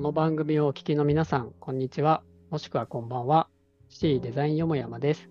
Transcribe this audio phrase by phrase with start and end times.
[0.00, 3.50] この番組をお聞きの皆さん、こんにちは、もしくはこんばんは。
[3.90, 5.28] C デザインよもやまです。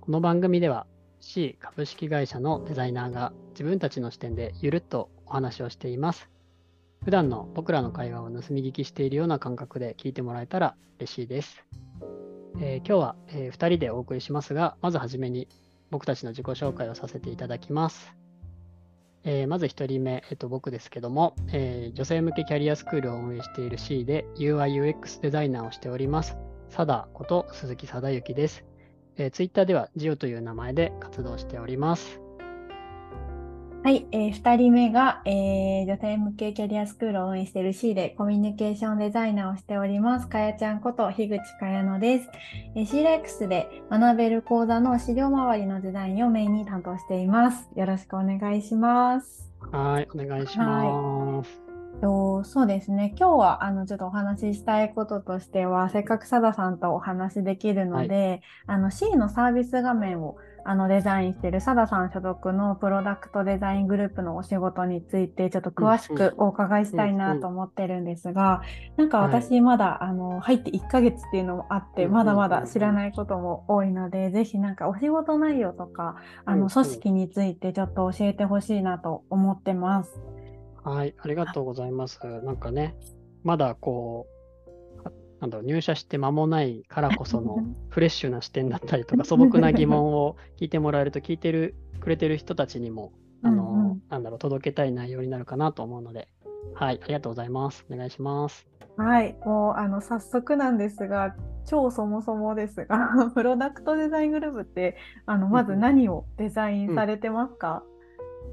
[0.00, 0.86] この番組では
[1.18, 6.30] C 株式会社のデザイナーが自分たちの視点でゆるっとお話をしています。
[7.04, 11.64] 普段の僕らの会話を盗み聞きしているような感覚で聞いてもらえたら嬉しいです。
[12.60, 15.48] えー、今日は、えー、2人でお送りしますが、まずはじめに
[15.90, 18.14] 僕たちの自己紹介をさせていただきます。
[19.24, 26.36] えー、まず1人目、えっと、僕ですけども、えー、女性向けキャリアスクールを運営している C で UIUX デザイナーをしております。
[26.68, 28.64] サダこと鈴木貞之です。
[29.16, 32.21] えー、Twitter ではジオという名前で活動しております。
[33.84, 40.28] はい、えー、2人目が、えー、女性向けキャリアスクールを運営している C でコミュニケーションデザイナーをしております。
[40.28, 42.28] かやちゃんこと樋口かやのです。
[42.76, 47.68] えー、c ラ x で学べる講座の資料周りのデザインをメインに担当しています。
[47.74, 49.50] よろしくお願いします。
[49.72, 51.21] はい、お願いします。
[52.02, 53.14] とそうですね。
[53.16, 68.62] 今日はあのちょっとお話ししたいこととしてはせっかくさださんとお話できるので、はい、あの C のサービス画面をあのデザインしているサダさん所属のプロダクトデザイングループのお仕事についてちょっと詳しくお伺いしたいなと思ってるんですが、
[68.96, 80.20] なんか私まだ、はい、あの入って1ヶ月っていうのもあって、まだまだ知らないことも多いので、ぜひなんかお仕事内容とか、あの組織についてちょっと教えてほしいなと思ってます。
[80.84, 82.18] はい、ありがとうございます。
[82.44, 82.96] なんかね、
[83.42, 84.42] まだこう、
[85.40, 93.90] なんだろう入社して間もないからこそのフレッシュな視点だったりとか素朴な疑問を聞いてもらえると聞いてるくれてる人たちにもあの、うん。
[93.90, 96.28] うん、なんだろう届けたい内容になるかなと思うので
[96.74, 97.84] はいありがとうございます。
[97.90, 98.68] お願いします。
[98.96, 107.82] はいもうあの早速なんですが超そもそもですが プロダクトデザイングループってあのまず何をデザインされてますか、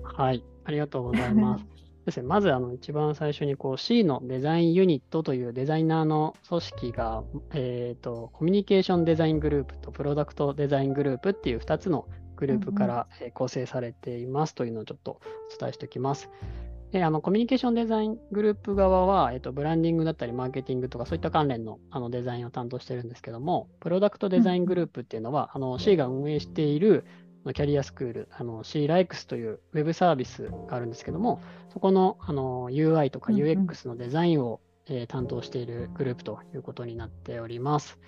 [0.03, 1.65] うんうん、はいありがとうございます
[2.05, 15.19] ですね、まずあの一番最初にこう C のデザインユニットというデザイナーの組織が、えーと、コミュニケーションデザイングループとプロダクトデザイングループっていう2つのグループから構成されていますというのをちょっと
[15.55, 16.29] お伝えしておきます。
[16.91, 27.05] であのコミュニケーションデザイングループ側は、えっと、ブランディングだったりマーケティングとかそういった関連のあのデザインを担当してるんですけども、プロダクトデザイングループっていうのは、あの C が運営している
[27.53, 31.41] キャリアスクール、あの C ライクスというウェブサービスがあるんですけども、
[31.73, 37.99] そこのあの UI とか UX のデザインを、うんうん、えー、担当しているグループということになっております。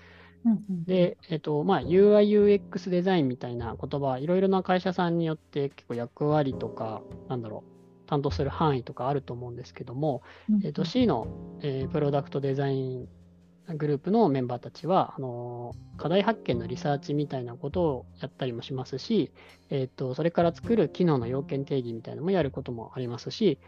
[0.44, 7.62] うんうん、で、えっ、ー、と、まあ、UI、UX デザインみたいな言葉、いろいろな会社さんによって結構役割とか、なんだろ
[8.04, 10.22] う、担当する範囲とかあると思うんですけども、
[10.64, 11.28] えっ、ー、と、C の、
[11.60, 13.08] えー、プロダクトデザイン
[13.68, 19.32] グループのメンバーたちは、あの課題発見のリサーチみたいなことをやったりもしますし、
[19.70, 23.58] えーと、それから作る機能の要件定義みたいなのもやることもありますし、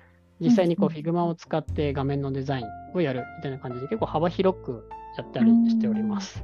[0.41, 2.67] 実際にこう Figma を使って画面のデザイン
[2.97, 6.43] をやるみたいな感じで結構幅広くやったりしております。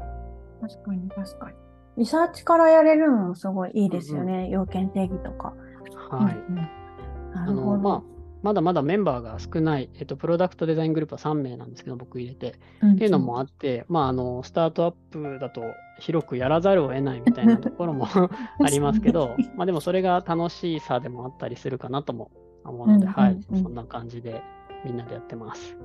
[0.60, 1.56] 確かに確かに。
[1.98, 5.54] リサーチからやれるのもすごいいいですよね、うんうん、要件定義とか。
[6.10, 6.36] はい。
[6.36, 6.68] うんうん、
[7.36, 12.58] あのまあまだまだメンバーが少ない、えっと、プロダクトデザイングループは3名なんですけど、僕入れて。
[12.82, 15.62] うん、っていうのもあって、まあ、あの、スタートアップだと
[15.98, 18.30] 広くやらざるを得ないみたいなところも あ
[18.70, 22.30] りますけど、まあでもそれが楽しさでもあったりするかなとも
[22.64, 24.42] 思うので、はい、そんな感じで
[24.84, 25.76] みんなでやってます。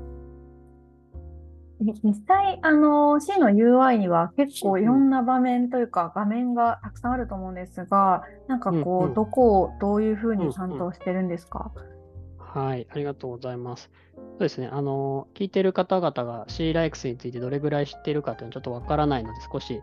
[1.82, 11.95] 実際、あの、C の UI には結構いろんな場面というか、画面がたくさんあると思うんですが、なんかこう、うんうん、どこをどういうふうに担当してるんですか、うんうん
[12.56, 13.92] はい、ありがとうございます。
[14.16, 19.82] そうですね、あの、聞いてる方々が C ライクスについてどれぐらい知っているかというのはちょっとわからないので、少し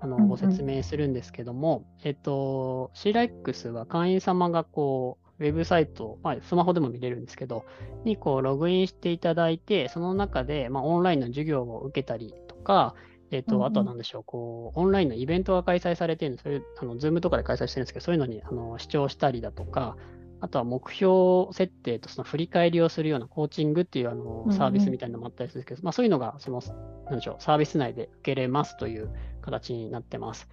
[0.00, 7.64] あのご説明するんですけども、うんうん、えっと、C ライクスは会員様がこう、ウェブサイト、まあ、スマホでも見れるんですけど、
[8.04, 12.96] にこうログインしていただいて、その中で、まあ、オンラインの授業を受けたりとか、
[13.30, 19.96] えっ、と、あとは何でしょう、こう、オンラインのイベントが開催されているんです、そういう、あの、ズームとかで開催してるんですけど、そういうのに、あの、視聴したりだとか、
[20.40, 26.62] あとは目標設定とその振り返りをするようなコーチングっていうあのサービスみたいなのもあったりするんですけど、うんうん、まあ、そういうのがその
[27.06, 29.10] なんでしょうサービス内で受けれますという
[29.42, 30.48] 形になってます。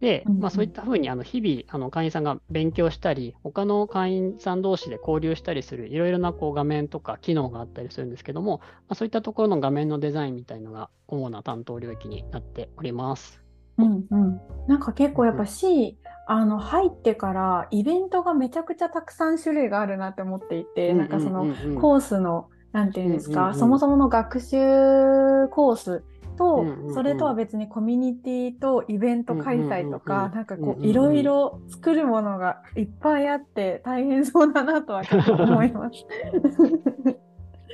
[0.00, 13.42] で、まあ、そういったふうにあの日々あの会員さんが勉強したり、他の会員さん同士で交流したりするいろいろなこう画面とか機能があったりするんですけども、まあ、そういったところの画面のデザインみたいのが主な担当領域になっております。
[13.78, 21.46] うんうん、なんか結構やっぱ C、あの入ってからイベントがめちゃくちゃたくさん種類があるなって思っていて、なんかその
[21.80, 26.04] コースの何て言うんですか、そもそもの学習コース
[26.36, 35.02] と、それとは別にコミュニティとイベント開催とか、なんかこういろいろ作るものがいっぱいあって大変そうだなとは
[35.38, 36.06] 思います。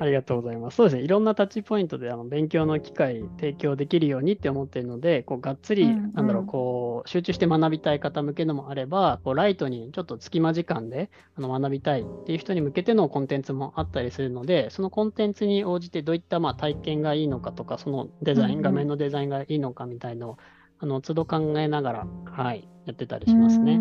[0.01, 0.77] ありがとうございます。
[0.77, 20.37] そうですね、いろんなタッチポイントであの勉強の機会提供できるようにって思っているので、こうがっつり、うんうん、なんだろう、こう集中して学びたい方向けのもあれば、こうライトにちょっと隙間時間であの学びたいっていう人に向けてのコンテンツもあったりするので、そのコンテンツに応じてどういったまあ体験がいいのかとか、そのデザイン、うんうん、画面のデザインがいいのかみたいのを、
[20.79, 23.81] あの都度考えながら、はい、やってたりしますね。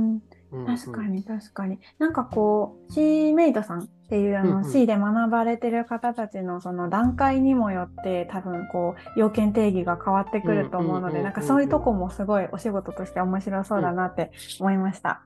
[0.52, 1.80] 確かに確かに。
[1.98, 15.22] なんかこう C メイトさんっていうあの C で学ばれてる方たちのその段階にもよって多分こう要件定義が変わってくると思うのでなんかそういうとこもすごいお仕事として面白そうだなって思いました。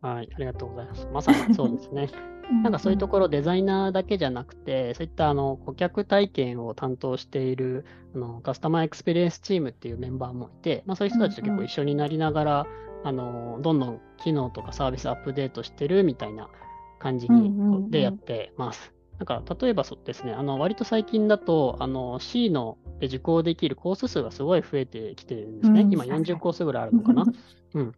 [0.00, 1.08] はい、ありがとうございます。
[1.12, 2.08] まさにそうですね。
[2.62, 7.84] なんかそういうところデザイナーだけじゃなくて、そういったあの顧客体験を担当している
[8.14, 12.66] あのカスタマーエクスペリエンスチームっていうメンバーもいて、まあ、そういう人たちと結構一緒になりながら、
[13.04, 16.48] あのどんどん機能とかサービスアップデートしてるみたいな
[16.98, 18.92] 感じにでやってます。
[19.18, 25.80] なんか例えばそうですね、あの割と最近だとあの C ので受講できるコース数がすごい増えてきてるんですね。
[25.82, 27.24] うん、今40コースぐらいあるのかな。
[27.74, 27.92] うん、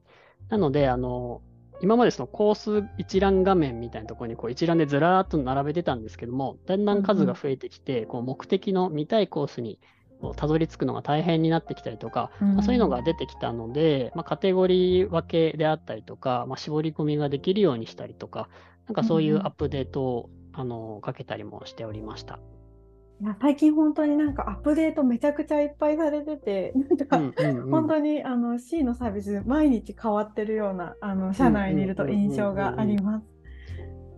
[0.49, 1.43] なのであの、
[1.83, 9.79] 今までそのコース一覧画面みたいなところにこう一覧でずらーっと並べてたんですけども、だんだん数が増えてきて、こう目的の見たいコースに
[10.37, 18.49] たどり着くのが大変になってきたりとか、まあ、そういうのが出てきたので、まあ、カテゴリー分けであったりとか、まあ、絞り込みができるようにしたりとか、
[18.87, 22.41] なんかそういうアップデートを、あのかけたりもしておりました。
[23.23, 33.40] いや最近本当になんかアップデートめちゃくちゃいっぱいされてて、なんか、本当にあの C のサービス毎日変わってるようなあの社内にいると印象があります。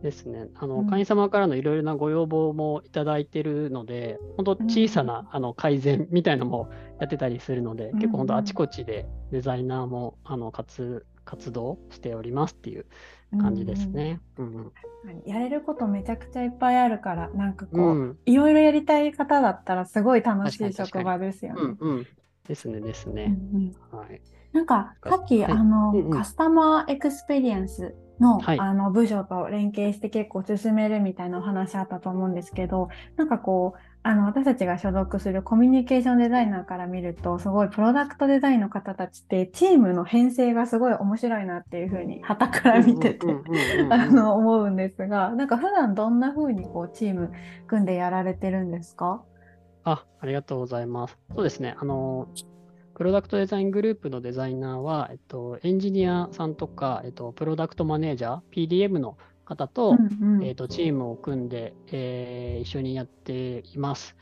[0.03, 0.49] ですね。
[0.57, 6.71] あの、会員様からのいろいろなご要望もいただいてるので、本当小さな、あの改善みたいなのも
[7.01, 12.87] やってたりするので、結構本当あちこちでデザイナーもあの活活動しておりますっていう
[13.41, 14.21] 感じですね。
[14.39, 14.73] うん
[15.27, 21.77] やれることめちゃくちゃいっぱいあるから、なんかこう、うん、いろいろやりたい方だったらすごい楽しい職場ですよね。
[21.81, 22.07] うんうん、
[22.47, 23.37] ですねですね。
[23.53, 24.21] うんうん、はい。
[24.53, 47.33] なんかさっき、はい、あの、うんうん、カスタマーエクスペリエンスのはい、あの部署と連携して結構進めるみたいなお話あったと思うんですけどなんかこうあの私たちが所属するコミュニケーションデザイナーから見るとすごいプロダクトデザインの方たちってチームの編成がすごい面白いなっていうふうに傍から見てて思うんですがなんか普段どんなふうにこうチーム
[47.67, 49.23] 組んでやられてるんですか？
[49.85, 51.19] あありがとうございます。
[51.35, 51.77] そうですね。
[51.79, 52.29] あの
[53.03, 64.15] プロダクトデザイングループのデザイナーは、えっと、エンジニアさんとか、えっと、プロダクトマネージャー、PDM の方と、うんうん、えっと、チームを組んで、えー、一緒にやっています。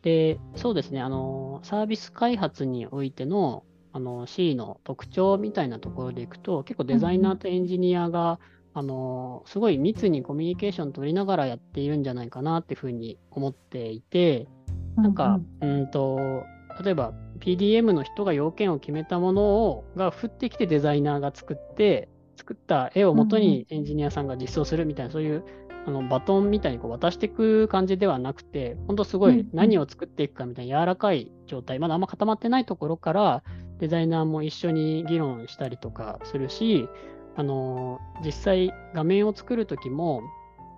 [0.00, 8.40] で、そうですね、あの、サービス開発においてのあの C の特徴みたいなところでいくと、結構デザイナーとエンジニアが、
[8.74, 14.48] うん、あのすごい密にコミュニケーション取りながらやっているんじゃないかなっていうふうに思っていて、
[14.96, 16.46] なんか、うん、うんと
[16.82, 25.44] 例えば PDM の人が要件を決めたものをが降ってきてデザイナーが作って作った絵をもとにエンジニアさんが実装するみたいな、そういう
[25.86, 33.42] あのバトンみたいにこう渡していく感じではなくて、本当すごい何を作っていくかみたいな柔らかい状態、まだあんま固まってないところから
[33.78, 36.88] デザイナーも一緒に議論したりとかするし、
[37.36, 40.22] あの実際画面を作るときも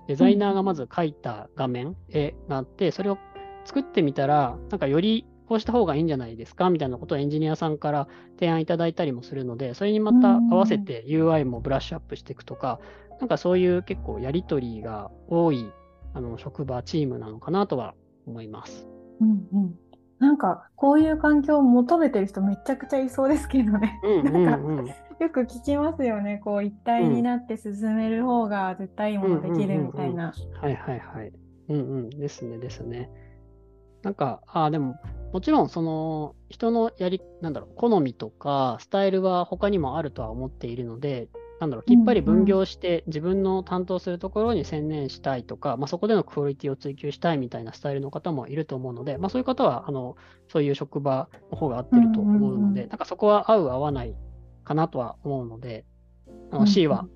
[0.08, 3.18] デザイナーがまず描いた画面、絵があって、それを
[3.64, 12.80] 作ってみたら、なんかよりこうした方がいいんじゃないですかみたいなことをエンジニアさんから提案いただいたりもするので、それにまた合わせて UI もブラッシュアップしていくとか、
[13.18, 15.72] なんかそういう結構やりとりが多い
[16.12, 17.94] あの職場、チームなのかなとは
[18.26, 18.86] 思います。
[19.20, 19.74] うんうん
[20.18, 24.00] なんかこういう環境を求めてる人めちゃくちゃいそうですけどね。
[24.24, 26.40] なんか よく聞きますよね。
[26.44, 30.32] こう一体になって進める方が絶対いいものできるみたいな。
[30.60, 31.32] はいはいはい。
[31.68, 33.10] うんうんですねですね。
[34.02, 34.96] なんか、あでも、
[35.32, 41.28] もちろん、その、人のやり、なんだろう、好みとか、スタイルは他にもあるとは思っているので、
[41.60, 50.16] なんだろう、きっぱり分業して、自分の担当するところに専念したいとか、まあ、そこでのクオリティを追求したいみたいなスタイルの方もいると思うので、まあ、そういう方は、あの、
[50.48, 54.14] そういう職場の方が合ってると思うので、なんかそこは合う合わない
[54.64, 55.84] かなとは思うので、
[56.50, 57.06] あの C は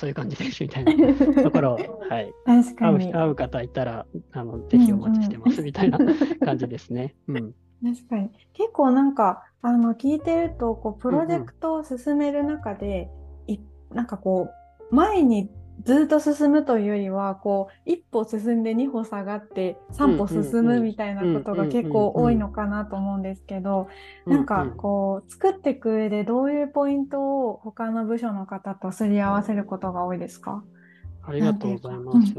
[0.00, 1.42] そういう感じですみたいな。
[1.42, 1.76] ところを、
[2.08, 3.12] はい、確かに。
[3.12, 5.98] 会う方いたらあのぜひお待ちしてますみたいな
[6.42, 7.14] 感じですね。
[7.28, 7.54] うん、
[7.84, 8.30] 確かに。
[8.54, 13.10] 結構なんかあの聞いてるとこうプロジェクトを進める中で、
[13.46, 13.60] うんうん、い
[13.92, 14.48] なんかこ
[14.90, 15.50] う前に
[15.84, 23.88] ずっと進むというよりはこう一歩進んで二歩下がって三歩進むみたいなことが結構多いのかなと思うんですけど
[24.26, 30.62] なんかこう作っていく上でどういうポイントを他の部署の方とすり合わせることが多いですか？
[31.22, 32.34] ありがとうございます。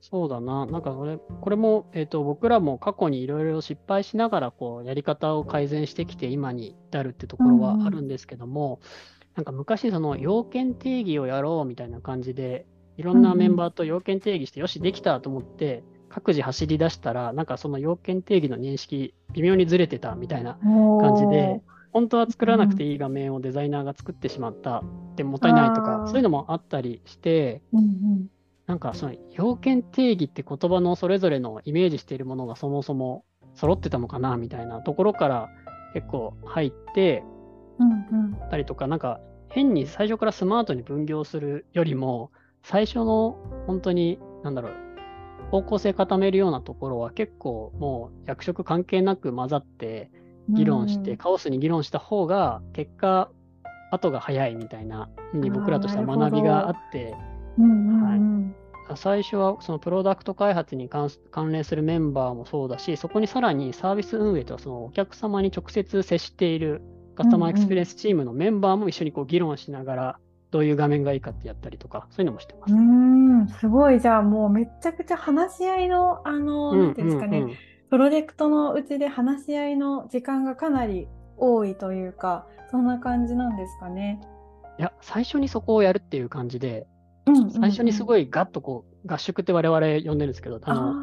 [0.00, 0.66] そうだな。
[0.66, 8.80] なんかこれ、これも、えっ、と、僕らも過去にいろいろ失敗しながら、こう、やり方を改善してきて、今に至るってところはあるんですけども、
[9.36, 21.60] なんか昔、その要件定義をやろうみたいな感じで、いろんなメンバーと要件定義して、よし、できたと思って、各自走り出したら、なんかその要件定義の認識、微妙にずれてたみたいな感じで、
[21.92, 27.62] 本当は作らなくていい画面をデザイナーが作ってしまったってもったいないとか、そういうのもあったりして、
[28.66, 33.24] なんかその要件定義って言葉のそれぞれのイメージしているものがそもそも
[33.54, 35.48] 揃ってたのかなみたいなところから
[35.94, 37.24] 結構入って
[38.50, 42.30] たりとか、なんか変に最初からスマートに分業するよりも、
[42.62, 44.72] 最初の本当に、なんだろう、
[45.50, 50.10] 方向性固めるようなところは結構もう役職関係なく混ざって、
[50.48, 53.30] 議論して、カオスに議論した方が、結果、
[53.90, 57.14] 後が早いみたいなに僕らとしては学びがあって、
[58.96, 61.10] 最初はそのプロダクト開発に関
[61.52, 66.82] 連するメンバーもそうだし、そこにさらにサービス運営とはそのお客様に直接接している
[67.14, 70.18] カスタマーエクスペリエンスチームのメンバーも一緒にこう議論しながら、
[70.50, 72.74] どういう画面がいいかってやったりとか、そういうのもしてます。
[72.74, 74.00] うん、すごい。
[74.00, 77.56] じゃあもうめちゃくちゃ話し合いの、あの、なんていうんですかね、うんうんうん
[77.94, 81.06] プロジェクトのうちで話し合いの時間がかなり
[81.36, 84.20] 多いというか、そんな感じなんですかね。
[84.80, 86.88] いや、最初にそこをやるっていう感じで、
[87.26, 90.94] うんうんうん、最初にすごいガッとこう、合宿って我々呼んでるんですけど、あの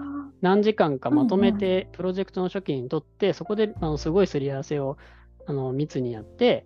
[0.41, 4.97] 何時間かまとめてプロジェクトの初期にとって、うんうん、そこであのすごいすり合わせを
[5.51, 6.65] あの密にやって、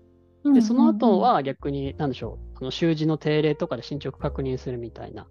[0.54, 5.26] でその後は逆に、なんでしょう、あの習字の定例とかで進捗確認するみたいな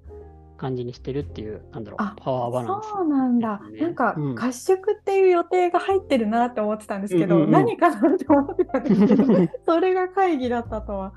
[0.57, 3.61] 感じにしてるっていう、なんだろう、パワーバランス、ね、そうなんだ。
[3.81, 9.25] なんか、合宿っていう予定が入ってるなって思ってたんですけど、うんうんうん、何かなって思ってたんですけど、
[9.65, 11.13] それが会議だったとは。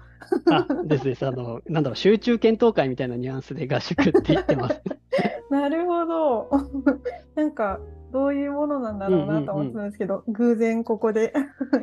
[0.52, 1.26] あですです。
[1.26, 4.82] あの、なんだろう、集中検討会みたいなニュアンスで合宿って言ってます。
[5.50, 6.50] なるほど。
[7.36, 7.80] なんか、
[8.12, 11.34] どういうものなんだろうなと思ってたんですけど、うんうんうん、偶然ここで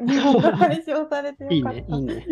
[0.06, 1.78] 日本語配信されてよかった。
[1.78, 2.26] いいね、いいね。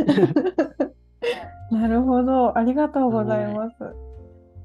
[1.70, 2.56] なるほど。
[2.56, 3.82] ありがとうございます。
[3.82, 3.94] はい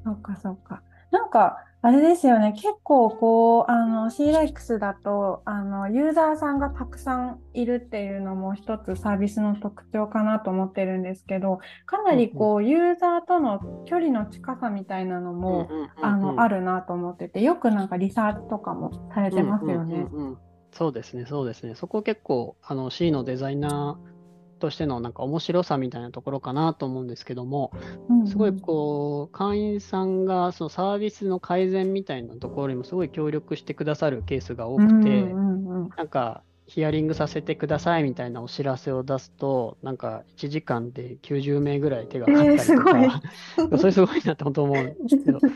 [0.08, 0.82] そっかそっか。
[1.12, 1.58] なんか、
[1.88, 15.70] あれですよね、結構こう、あの、c ライクスだと、あの、ユーザーさんがたくさんいるっていうのも一つサービスの特徴かなと思ってるんですけど、かなりこう、ユーザーとの距離の近さみたいなのも、
[16.02, 20.08] あの、あるなと思ってて、よくなんかリサーチとかもされてますよね。
[20.74, 21.74] そうですね、そうですね。
[21.76, 24.17] そこ結構、あの、C のデザイナー、
[24.58, 27.72] としてのなんか面白さみたいなところかなと思うんですけども、
[28.28, 35.24] すごいこう会員さんがそのサービスの改善みたいなところにもすごい協力してくださるケースが多くて、
[35.96, 45.40] なんかヒアリングさせてくださいみたいなお知らせを出すと、なんか1時間で90名ぐらい手がかかったりとか、えー、 それすごいなって本当思うんですけど。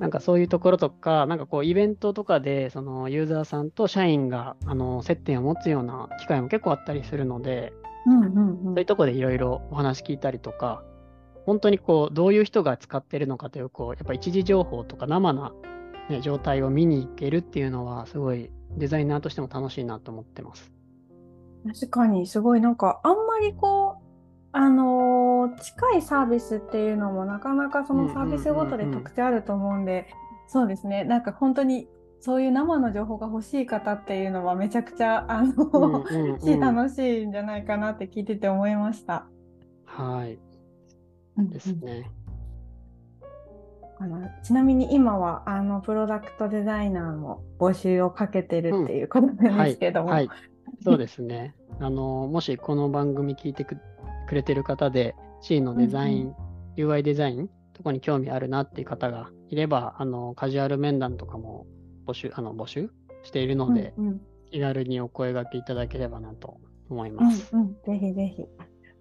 [0.00, 7.72] なんかそういうところとか、なんかこうイベントとかでそのユーザーさんと社員があの接点を持つような機会も結構あったりするので、
[8.06, 10.82] うんうんうん、そういうとこでいろいろお話聞いたりとか、
[11.46, 15.52] 本当にこうどういう人が使ってるのかというこうやっぱ一時情報とか生な、
[16.08, 20.72] ね、状態を見に行けるっていうのはすごいデザイナーとしても楽しいなと思ってます。
[21.66, 24.02] 確かにすごいなんかあんまりこう
[24.52, 30.08] あのー、近いサービスっていうのもなかなかそのサービスごとで特徴あると思うんで、
[30.46, 31.04] そうですね。
[31.04, 31.88] なんか本当に
[32.22, 39.26] そういう生の情報が欲しい方っていうのはめちゃくちゃあの、うんうん、楽しいんじゃないかなって聞いてて思いました。
[39.84, 40.38] はい。
[41.36, 42.08] ですね。
[43.98, 50.38] あのちなみに今はあのプロダクトデザイナーも募集をかけてるっていうことなんですけども、うんはいはい、
[50.84, 51.56] そうですね。
[51.80, 53.76] あのもしこの番組聞いてく
[54.30, 56.34] れてる方で C のデザイン、うん
[56.84, 61.66] うん、UI デザインとかに興味あるなっていう方がいれば、あのカジュアル面談とかも
[62.06, 62.90] 募集あの募集？
[63.22, 67.50] しているので、うんうん、気軽にお声がけいただければなと思います。
[67.52, 68.42] うんうん、ぜひぜひ。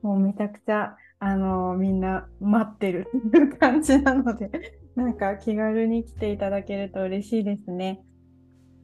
[0.01, 3.07] もうめちゃくちゃ、あのー、みんな待ってる
[3.59, 8.03] 感じなので、なんか気軽に来ていただけると嬉しいですね。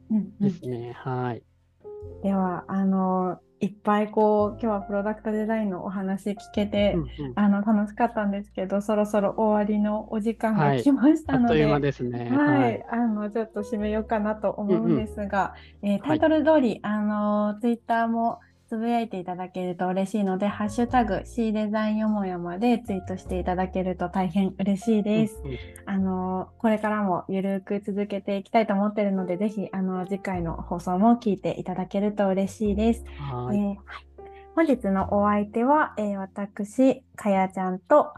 [0.10, 0.94] うんうん、ですね。
[0.94, 1.44] はい。
[2.24, 25.42] では、あのー、いっぱいこう今日はプロダクトデザインのお話聞けて、うんうん、あの楽しかったんですけどそろそろ終わりのお時間が来ましたので、はい、ですね、はい、あのちょっと締めようかなと思うんですが、うんうん、えー、タイトル通り、はい、あのツイッターもつぶやいていただけると嬉しいので、ハッシュタグ C デザインよもやまでツイートしていただけると大変嬉しいです。
[25.44, 33.06] うんうん、あの、これからもゆるく続けていきたいと思っているので、ぜひ、あの、次回の放送も聞いていただけると嬉しいです。
[33.32, 33.76] はい、えー、
[34.54, 38.14] 本日のお相手は、えー、私、かやちゃんと、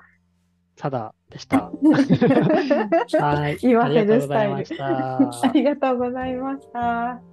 [0.77, 1.70] サダでした。
[3.20, 3.58] はい。
[3.58, 4.84] 言わせるスタイル。
[4.84, 7.22] ありがとうございました。